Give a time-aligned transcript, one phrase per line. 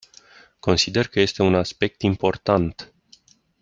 [0.59, 2.93] Consider că este un aspect important.